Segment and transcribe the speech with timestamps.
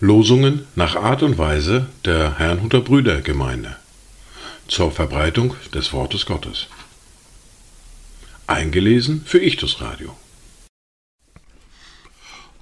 [0.00, 3.76] Losungen nach Art und Weise der Herrnhuter Brüdergemeinde
[4.66, 6.68] zur Verbreitung des Wortes Gottes.
[8.46, 10.16] Eingelesen für Ichtus Radio.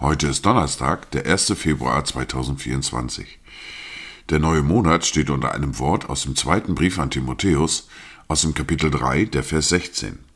[0.00, 1.54] Heute ist Donnerstag, der 1.
[1.56, 3.38] Februar 2024.
[4.30, 7.88] Der neue Monat steht unter einem Wort aus dem zweiten Brief an Timotheus
[8.28, 10.27] aus dem Kapitel 3, der Vers 16.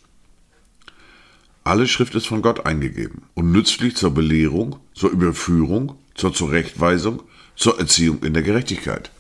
[1.65, 7.23] Alle Schrift ist von Gott eingegeben und nützlich zur Belehrung, zur Überführung, zur Zurechtweisung,
[7.55, 9.11] zur Erziehung in der Gerechtigkeit.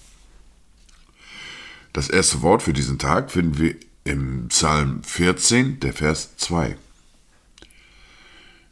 [1.92, 6.76] Das erste Wort für diesen Tag finden wir im Psalm 14, der Vers 2.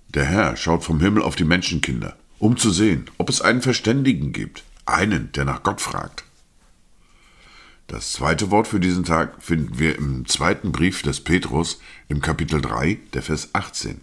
[0.08, 4.32] Der Herr schaut vom Himmel auf die Menschenkinder, um zu sehen, ob es einen Verständigen
[4.32, 6.24] gibt, einen, der nach Gott fragt.
[7.90, 12.60] Das zweite Wort für diesen Tag finden wir im zweiten Brief des Petrus im Kapitel
[12.60, 14.00] 3, der Vers 18.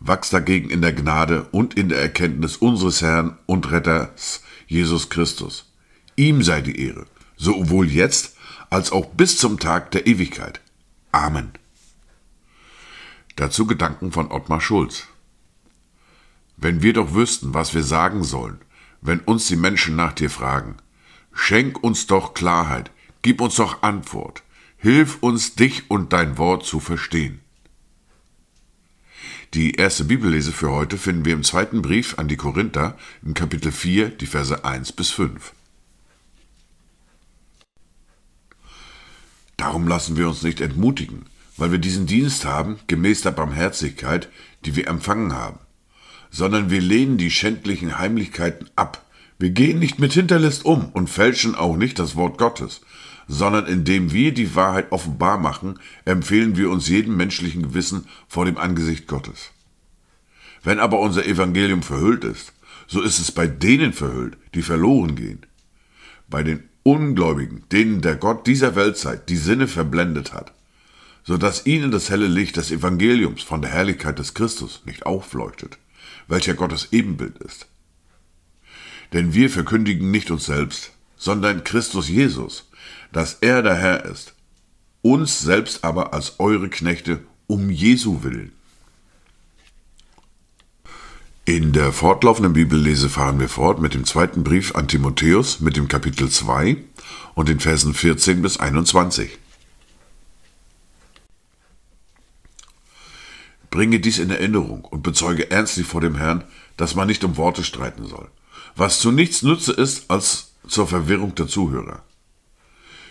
[0.00, 5.70] Wachs dagegen in der Gnade und in der Erkenntnis unseres Herrn und Retters Jesus Christus.
[6.16, 8.36] Ihm sei die Ehre, sowohl jetzt
[8.68, 10.60] als auch bis zum Tag der Ewigkeit.
[11.12, 11.52] Amen.
[13.36, 15.06] Dazu Gedanken von Ottmar Schulz.
[16.56, 18.58] Wenn wir doch wüssten, was wir sagen sollen,
[19.00, 20.78] wenn uns die Menschen nach dir fragen,
[21.38, 22.90] schenk uns doch Klarheit,
[23.22, 24.42] gib uns doch Antwort,
[24.76, 27.40] hilf uns, dich und dein Wort zu verstehen.
[29.54, 33.72] Die erste Bibellese für heute finden wir im zweiten Brief an die Korinther im Kapitel
[33.72, 35.54] 4, die Verse 1 bis 5.
[39.56, 44.28] Darum lassen wir uns nicht entmutigen, weil wir diesen Dienst haben, gemäß der Barmherzigkeit,
[44.66, 45.60] die wir empfangen haben,
[46.30, 49.07] sondern wir lehnen die schändlichen Heimlichkeiten ab.
[49.38, 52.80] Wir gehen nicht mit Hinterlist um und fälschen auch nicht das Wort Gottes,
[53.28, 58.58] sondern indem wir die Wahrheit offenbar machen, empfehlen wir uns jedem menschlichen Gewissen vor dem
[58.58, 59.52] Angesicht Gottes.
[60.64, 62.52] Wenn aber unser Evangelium verhüllt ist,
[62.88, 65.46] so ist es bei denen verhüllt, die verloren gehen.
[66.28, 70.52] Bei den Ungläubigen, denen der Gott dieser Weltzeit die Sinne verblendet hat,
[71.22, 75.78] so dass ihnen das helle Licht des Evangeliums von der Herrlichkeit des Christus nicht aufleuchtet,
[76.26, 77.68] welcher Gottes Ebenbild ist.
[79.12, 82.68] Denn wir verkündigen nicht uns selbst, sondern Christus Jesus,
[83.12, 84.34] dass er der Herr ist,
[85.02, 88.52] uns selbst aber als eure Knechte um Jesu willen.
[91.48, 95.88] In der fortlaufenden Bibellese fahren wir fort mit dem zweiten Brief an Timotheus mit dem
[95.88, 96.76] Kapitel 2
[97.34, 99.38] und den Versen 14 bis 21.
[103.70, 106.44] Bringe dies in Erinnerung und bezeuge ernstlich vor dem Herrn,
[106.76, 108.28] dass man nicht um Worte streiten soll,
[108.76, 112.02] was zu nichts nütze ist als zur Verwirrung der Zuhörer.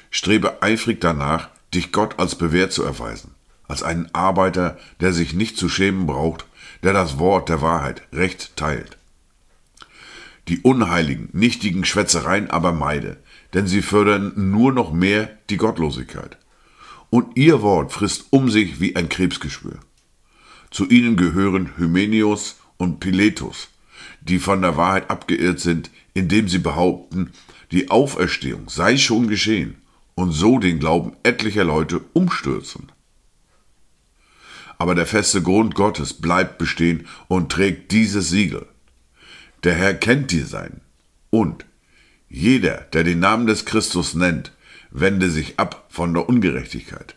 [0.09, 3.31] Strebe eifrig danach, dich Gott als bewährt zu erweisen,
[3.68, 6.46] als einen Arbeiter, der sich nicht zu schämen braucht,
[6.84, 8.97] der das Wort der Wahrheit recht teilt.
[10.47, 13.18] Die unheiligen, nichtigen Schwätzereien aber meide,
[13.53, 16.38] denn sie fördern nur noch mehr die Gottlosigkeit.
[17.09, 19.80] Und ihr Wort frisst um sich wie ein Krebsgeschwür.
[20.72, 23.69] Zu ihnen gehören Hymenius und Piletus,
[24.22, 27.31] die von der Wahrheit abgeirrt sind, indem sie behaupten,
[27.72, 29.75] die Auferstehung sei schon geschehen
[30.16, 32.91] und so den Glauben etlicher Leute umstürzen.
[34.78, 38.68] Aber der feste Grund Gottes bleibt bestehen und trägt dieses Siegel.
[39.63, 40.81] Der Herr kennt dir sein.
[41.29, 41.66] Und
[42.29, 44.53] jeder, der den Namen des Christus nennt,
[44.91, 47.17] wende sich ab von der Ungerechtigkeit.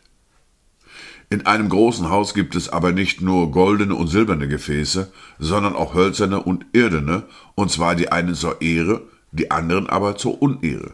[1.32, 5.94] In einem großen Haus gibt es aber nicht nur goldene und silberne Gefäße, sondern auch
[5.94, 7.22] hölzerne und irdene,
[7.54, 10.92] und zwar die einen zur Ehre, die anderen aber zur Unehre.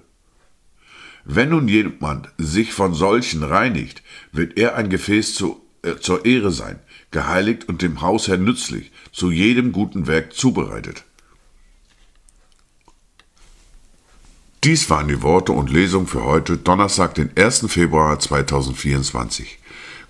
[1.25, 6.53] Wenn nun jemand sich von solchen reinigt, wird er ein Gefäß zu, äh, zur Ehre
[6.53, 6.81] sein,
[7.13, 11.05] geheiligt und dem Hausherrn nützlich, zu jedem guten Werk zubereitet.
[14.65, 17.69] Dies waren die Worte und Lesungen für heute, Donnerstag, den 1.
[17.69, 19.61] Februar 2024.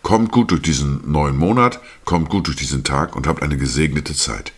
[0.07, 4.15] Kommt gut durch diesen neuen Monat, kommt gut durch diesen Tag und habt eine gesegnete
[4.15, 4.53] Zeit.